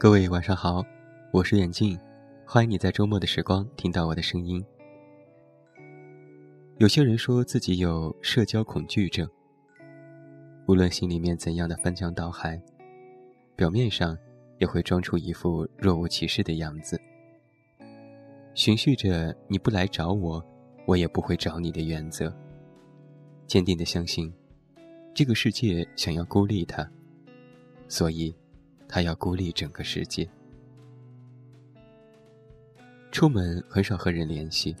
[0.00, 0.82] 各位晚上好，
[1.30, 2.00] 我是远近，
[2.46, 4.64] 欢迎你在周末的时光听到我的声音。
[6.78, 9.28] 有些人说自己有社交恐惧症，
[10.66, 12.58] 无论心里面怎样的翻江倒海，
[13.54, 14.16] 表面上
[14.58, 16.98] 也会装出一副若无其事的样子，
[18.54, 20.42] 循序着你不来找我，
[20.86, 22.34] 我也不会找你的原则，
[23.46, 24.32] 坚定的相信，
[25.12, 26.90] 这个世界想要孤立他，
[27.86, 28.34] 所以。
[28.92, 30.28] 他要孤立整个世界，
[33.12, 34.74] 出门很少和人联系，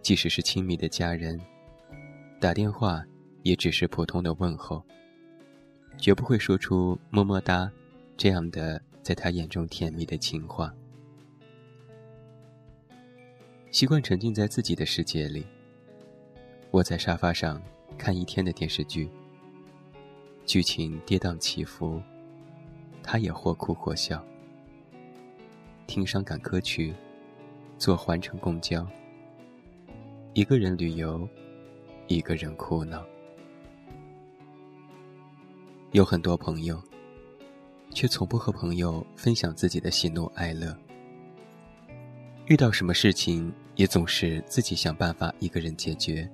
[0.00, 1.40] 即使是亲密的家人，
[2.38, 3.04] 打电话
[3.42, 4.80] 也只是普通的问候，
[5.98, 7.68] 绝不会说出“么么哒”
[8.16, 10.72] 这样的在他眼中甜蜜的情话。
[13.72, 15.44] 习惯沉浸在自己的世界里，
[16.70, 17.60] 窝在沙发上
[17.98, 19.10] 看一天的电视剧，
[20.46, 22.00] 剧情跌宕起伏。
[23.02, 24.24] 他也或哭或笑，
[25.86, 26.94] 听伤感歌曲，
[27.76, 28.86] 坐环城公交，
[30.34, 31.28] 一个人旅游，
[32.06, 33.04] 一个人哭闹。
[35.90, 36.82] 有很多朋友，
[37.90, 40.74] 却从不和朋友分享自己的喜怒哀乐。
[42.46, 46.28] 遇到什么事情，也总是自己想办法一个人解决，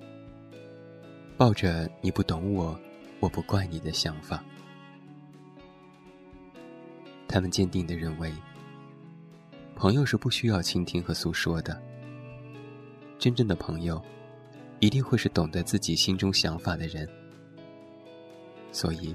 [1.37, 2.79] 抱着“你不懂我，
[3.21, 4.45] 我不怪你”的想法。
[7.29, 8.33] 他们坚定地认为，
[9.77, 11.81] 朋友是不需要倾听和诉说的。
[13.19, 14.03] 真正的朋友，
[14.81, 17.07] 一定会是懂得自己心中想法的人。
[18.73, 19.15] 所以，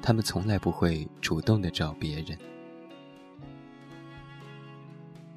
[0.00, 2.36] 他们从来不会主动的找别人。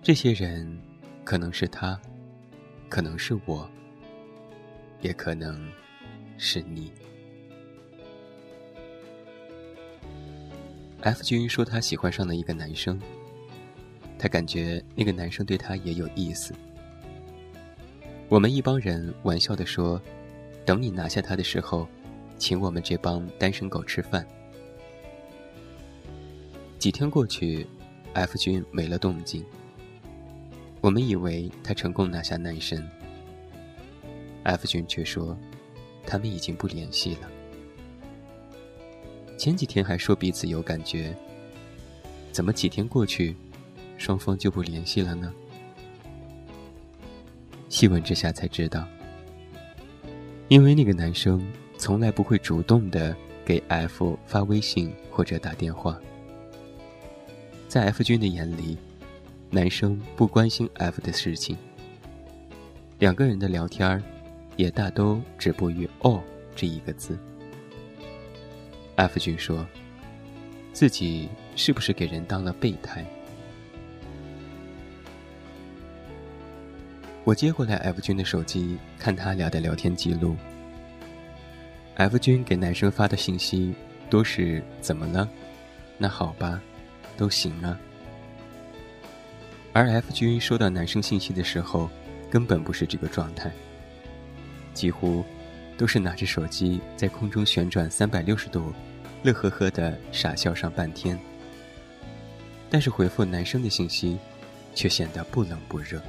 [0.02, 0.82] 这些人，
[1.24, 2.00] 可能是他，
[2.88, 3.70] 可能是我，
[5.02, 5.70] 也可能
[6.38, 6.92] 是你。
[11.06, 13.00] F 君说他喜欢上了一个男生，
[14.18, 16.52] 他感觉那个男生对他也有意思。
[18.28, 20.02] 我们一帮人玩笑的说
[20.66, 21.88] ：“等你拿下他的时候，
[22.40, 24.26] 请我们这帮单身狗吃饭。”
[26.80, 27.68] 几天过去
[28.14, 29.46] ，F 君没了动静。
[30.82, 32.84] 我们以为他成功拿下男神
[34.42, 35.38] ，F 君却说，
[36.04, 37.30] 他们已经不联系了。
[39.38, 41.16] 前几天还说彼此有感觉，
[42.32, 43.36] 怎么几天过去，
[43.98, 45.34] 双方就不联系了呢？
[47.68, 48.88] 细问之下才知道，
[50.48, 51.46] 因为那个男生
[51.78, 56.00] 从来不会主动的给 F 发微信或者打电话，
[57.68, 58.78] 在 F 君的眼里，
[59.50, 61.58] 男生不关心 F 的事情，
[63.00, 64.02] 两个人的聊天儿，
[64.56, 66.24] 也大都止步于“哦”
[66.56, 67.18] 这一个字。
[68.96, 69.68] F 君说
[70.72, 73.06] ：“自己是不是给人当了备胎？”
[77.26, 80.38] 我接过来 F 君的手机，看他俩的聊天记录。
[81.96, 83.74] F 君给男生发的信息
[84.10, 85.28] 都是“怎么了？
[85.98, 86.62] 那好吧，
[87.18, 87.78] 都行啊。”
[89.74, 91.90] 而 F 君收到男生信息的时候，
[92.30, 93.52] 根本不是这个状态，
[94.74, 95.26] 几乎。
[95.78, 98.74] 都是拿着手机在空中旋转三百六十度，
[99.24, 101.20] 乐呵呵的傻笑上半天。
[102.70, 104.18] 但是回复男生的信息，
[104.74, 106.02] 却显得不冷不热。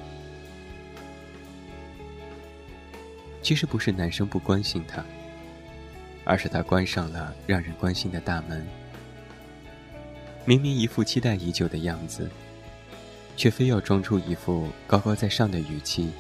[3.43, 5.05] 其实不是男生不关心他，
[6.25, 8.67] 而是他关上了让人关心的大门。
[10.45, 12.29] 明明一副期待已久的样子，
[13.37, 16.11] 却非要装出一副高高在上的语气，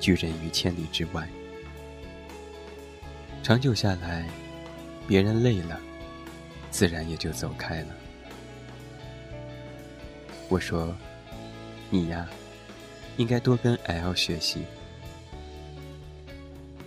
[0.00, 1.28] 拒人于千里之外。
[3.42, 4.24] 长久下来，
[5.08, 5.80] 别人累了，
[6.70, 7.88] 自然也就走开了。
[10.48, 10.94] 我说
[11.90, 12.28] ：“你呀，
[13.16, 14.62] 应该多跟 L 学习。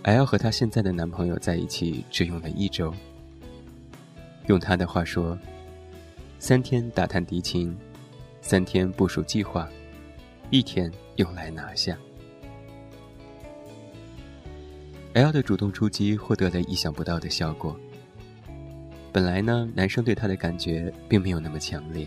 [0.04, 2.94] ”L 和她现在的男朋友在一起只用了一周。
[4.46, 5.38] 用她的话说
[6.40, 7.76] ：“三天打探敌情，
[8.40, 9.68] 三天部署计划，
[10.48, 11.98] 一天用来拿下。
[15.16, 17.74] L 的主动出击获得了意想不到的效果。
[19.10, 22.06] 本来呢，男生对她的感觉并没有那么强烈。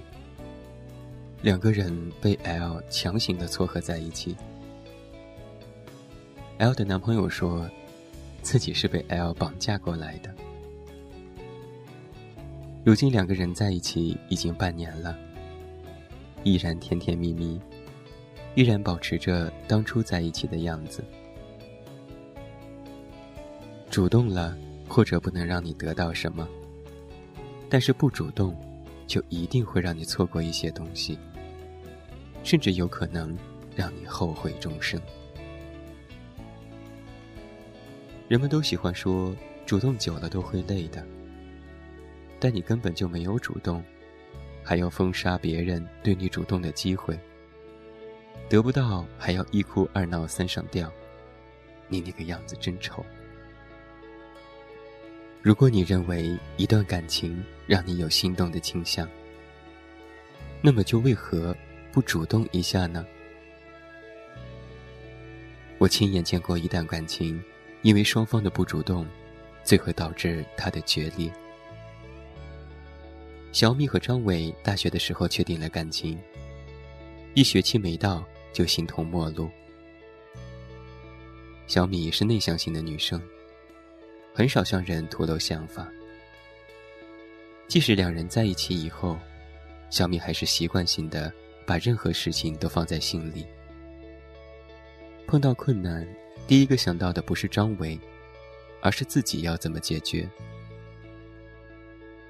[1.41, 1.91] 两个人
[2.21, 4.37] 被 L 强行的撮合在一起。
[6.59, 7.67] L 的男朋友说，
[8.43, 10.31] 自己是被 L 绑架过来的。
[12.85, 15.17] 如今两个人在一起已经半年了，
[16.43, 17.59] 依然甜甜蜜蜜，
[18.53, 21.03] 依然保持着当初在一起的样子。
[23.99, 24.57] 主动了，
[24.87, 26.47] 或者不能让你得到什么；
[27.69, 28.57] 但是不主动，
[29.05, 31.19] 就一定会让你错过一些东西，
[32.41, 33.37] 甚至有可能
[33.75, 34.97] 让你后悔终生。
[38.29, 39.35] 人们都喜欢说，
[39.65, 41.05] 主动久了都会累的，
[42.39, 43.83] 但你根本就没有主动，
[44.63, 47.19] 还要封杀别人对你主动的机会，
[48.47, 50.89] 得不到还要一哭二闹三上吊，
[51.89, 53.05] 你那个样子真丑。
[55.41, 59.07] 如果你认为一段感情让你有心动的倾向，
[60.61, 61.55] 那么就为何
[61.93, 63.05] 不主动一下呢？
[65.77, 67.41] 我亲眼见过一段感情，
[67.83, 69.07] 因为双方的不主动，
[69.63, 71.31] 最后导致他的决裂。
[73.53, 76.19] 小米和张伟大学的时候确定了感情，
[77.33, 79.49] 一学期没到就形同陌路。
[81.65, 83.21] 小米是内向型的女生。
[84.39, 85.85] 很少向人吐露想法，
[87.67, 89.19] 即使两人在一起以后，
[89.89, 91.29] 小米还是习惯性的
[91.65, 93.45] 把任何事情都放在心里。
[95.27, 96.07] 碰到困难，
[96.47, 97.99] 第一个想到的不是张伟，
[98.79, 100.25] 而是自己要怎么解决。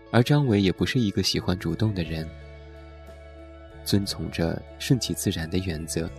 [0.09, 2.27] 而张伟也不是一个喜欢主动的人，
[3.85, 6.09] 遵从着顺其自然的原则，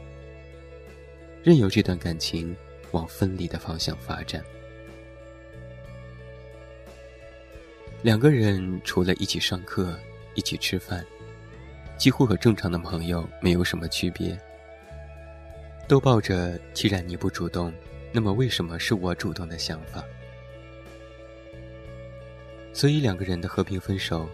[1.42, 2.56] 任由这段感情
[2.92, 4.40] 往分离的方向发展。
[8.02, 9.98] 两个人除了一起上课、
[10.34, 11.04] 一起吃饭，
[11.98, 14.38] 几乎和正常的朋友没有什么区别。
[15.86, 17.70] 都抱着“既然你不主动，
[18.10, 20.02] 那么为什么是我主动”的想法，
[22.72, 24.26] 所以两个人的和平分手，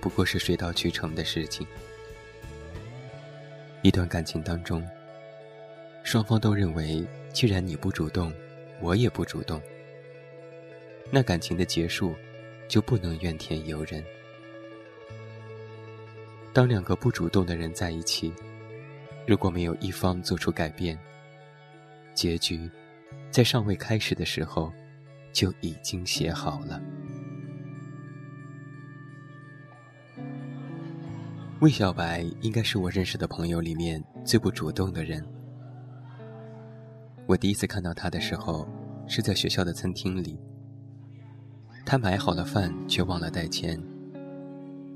[0.00, 1.66] 不过是水到渠成的事情。
[3.82, 4.82] 一段感情当中，
[6.04, 8.32] 双方都认为“既然你不主动，
[8.80, 9.60] 我也不主动”，
[11.10, 12.14] 那感情的结束。
[12.70, 14.02] 就不能怨天尤人。
[16.52, 18.32] 当两个不主动的人在一起，
[19.26, 20.96] 如果没有一方做出改变，
[22.14, 22.70] 结局
[23.28, 24.72] 在尚未开始的时候
[25.32, 26.80] 就已经写好了。
[31.58, 35.26] 魏小白应该是我认识的朋友里面最不主动的人。
[37.26, 38.68] 我第一次看到他的时候，
[39.08, 40.38] 是在学校的餐厅里。
[41.90, 43.76] 他买好了饭，却忘了带钱，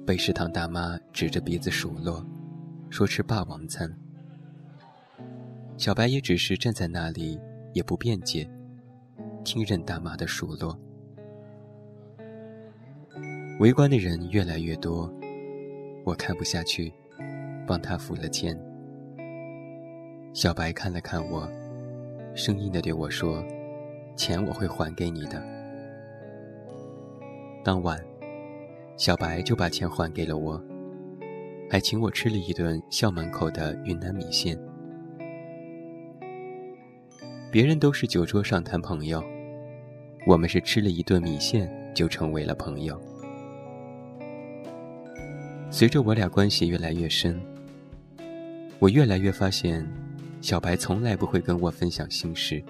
[0.07, 2.25] 被食堂大妈指着鼻子数落，
[2.89, 3.93] 说吃霸王餐。
[5.77, 7.37] 小白也只是站在那里，
[7.73, 8.49] 也不辩解，
[9.43, 10.79] 听任大妈的数落。
[13.59, 15.13] 围观的人越来越多，
[16.05, 16.93] 我看不下去，
[17.67, 18.57] 帮他付了钱。
[20.33, 21.51] 小白看了看我，
[22.37, 23.45] 生硬的对我说
[24.15, 25.43] ：“钱我会还给你的。”
[27.65, 27.99] 当晚，
[28.99, 30.63] 小白就把钱还给了我，
[31.71, 34.55] 还请我吃了一顿校门口的云南米线。
[37.51, 39.25] 别人都是酒桌上谈朋友，
[40.27, 43.01] 我们是吃了一顿米线就成为了朋友。
[45.71, 47.41] 随着我俩关系越来越深，
[48.79, 49.91] 我越来越发现，
[50.43, 52.63] 小白从来不会跟我分享心事，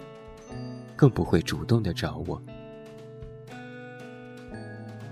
[0.95, 2.41] 更不会主动的找我。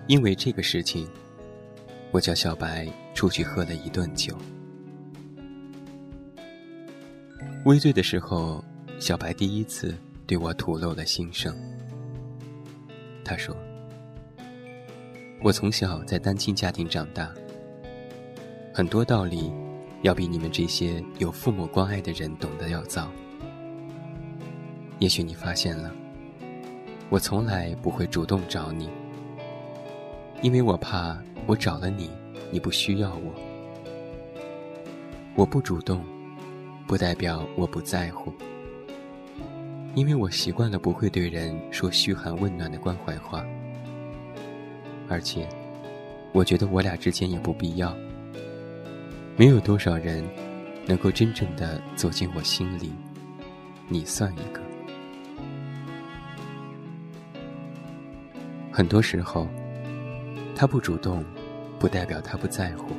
[0.09, 1.09] 因为这个事情，
[2.11, 4.37] 我叫小白出去喝了一顿酒。
[7.65, 8.63] 微醉的时候，
[8.99, 9.95] 小白第一次
[10.27, 11.57] 对我吐露了心声。
[13.25, 13.57] 他说
[15.41, 17.33] ：“我从小在单亲家庭长大，
[18.75, 19.53] 很多道理
[20.03, 23.09] 要比你们这些有父母关爱的人懂得要早。
[24.99, 25.95] 也许你发现了，
[27.09, 28.91] 我从来不会主动找你。”
[30.43, 32.11] 因为我怕我找了你，
[32.51, 33.33] 你不需要我。
[35.37, 36.05] 我不主动，
[36.85, 38.33] 不代表我不在乎。
[39.95, 43.47] 因为我习惯了不会对人说嘘寒问暖的关怀话，
[45.09, 45.49] 而且，
[46.33, 47.95] 我觉得我俩之间也不必要。
[49.37, 50.25] 没有多少人，
[50.87, 52.91] 能够真正的走进我心里，
[53.87, 54.61] 你算一个。
[58.73, 59.47] 很多时候，
[60.63, 61.25] 他不主动，
[61.77, 62.93] 不代表他不在乎，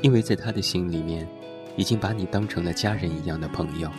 [0.00, 1.28] 因为在他的心里面，
[1.76, 3.90] 已经把你当成了家人一样的朋友。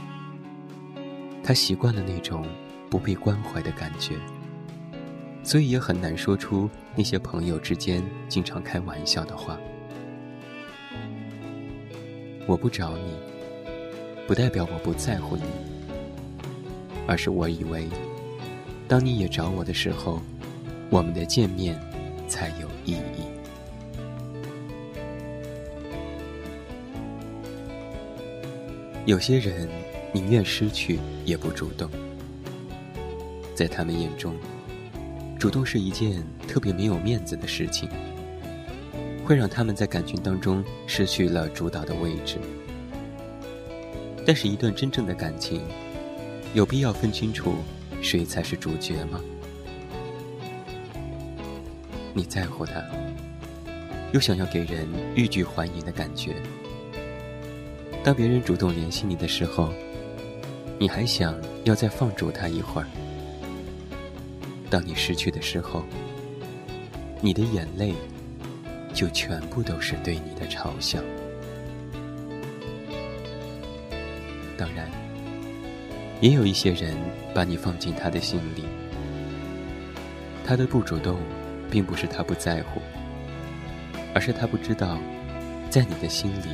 [1.44, 2.44] 他习惯了那种
[2.90, 4.16] 不被关怀的感觉，
[5.44, 9.56] 所以也很难说出那些朋友之间经常开玩笑的话。
[12.48, 13.14] 我不找你，
[14.26, 15.44] 不代表我不在乎你，
[17.06, 17.88] 而是我以为，
[18.88, 20.20] 当你也找我的时候，
[20.90, 21.80] 我们的见面
[22.28, 23.24] 才有意义。
[29.06, 29.70] 有些人
[30.14, 31.90] 宁愿失去也不主动，
[33.56, 34.36] 在他们眼中，
[35.40, 37.90] 主动是一件特别没有面子的事情。
[39.26, 42.38] 会让他们在感情当中失去了主导的位置。
[44.26, 45.64] 但是，一段真正的感情，
[46.54, 47.56] 有必要分清楚
[48.02, 49.20] 谁才是主角吗？
[52.18, 52.84] 你在乎他，
[54.12, 56.34] 又想要给人欲拒还迎的感觉。
[58.04, 59.72] 当别人主动联系你的时候，
[60.80, 62.88] 你还想要再放逐他一会儿。
[64.68, 65.84] 当你失去的时候，
[67.22, 67.94] 你的眼泪。
[68.94, 71.00] 就全部都是对你的嘲笑。
[74.58, 74.90] 当然，
[76.20, 76.98] 也有一些人
[77.32, 78.64] 把你放进他的心里，
[80.44, 81.20] 他的不主动，
[81.70, 82.82] 并不是他不在乎，
[84.14, 84.98] 而是他不知道，
[85.70, 86.50] 在你的心里，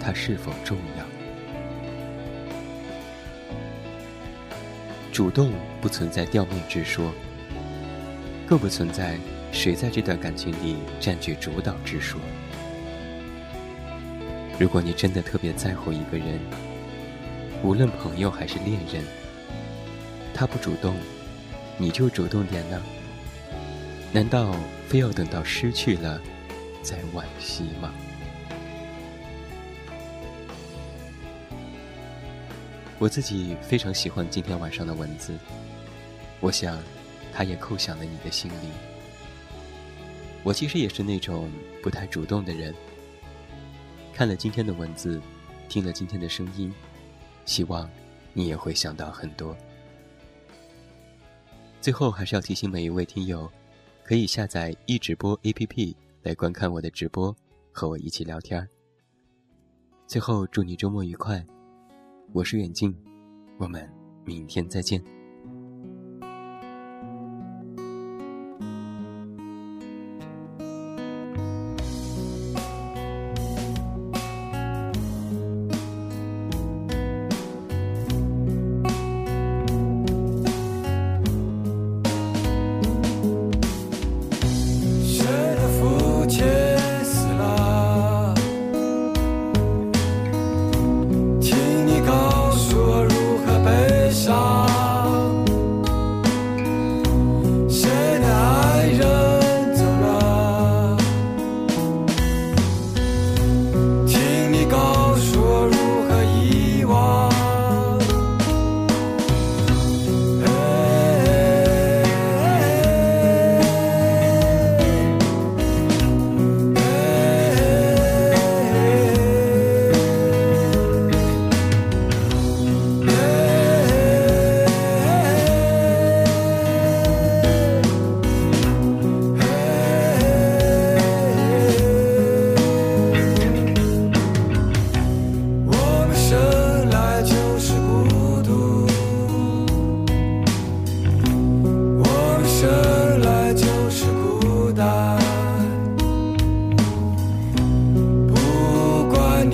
[0.00, 1.04] 他是否重要。
[5.12, 7.12] 主动不存在掉面之说，
[8.46, 9.18] 更不存在。
[9.52, 12.20] 谁在这段感情里占据主导之说？
[14.58, 16.40] 如果你真的特别在乎一个人，
[17.62, 19.04] 无论朋友还是恋人，
[20.34, 20.96] 他不主动，
[21.78, 22.82] 你就主动点呢？
[24.14, 24.54] 难道
[24.86, 26.20] 非要等到失去了
[26.84, 27.92] 再惋惜吗？
[33.00, 35.36] 我自己非常喜欢今天晚上的文字，
[36.38, 36.80] 我想，
[37.32, 38.70] 它也扣响了你的心灵。
[40.44, 41.50] 我其实也是那种
[41.82, 42.72] 不太主动的人。
[44.12, 45.20] 看了今天的文字，
[45.68, 46.72] 听了今天的声音，
[47.46, 47.90] 希望
[48.32, 49.56] 你也会想到很多。
[51.80, 53.50] 最后还是要提醒每一位听友，
[54.04, 57.34] 可以下载易直播 APP 来观看我的直播，
[57.72, 58.68] 和我一起聊天。
[60.06, 61.42] 最后祝你周末愉快，
[62.34, 62.94] 我是远近，
[63.56, 63.90] 我们
[64.22, 65.02] 明天再见。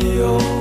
[0.03, 0.60] You.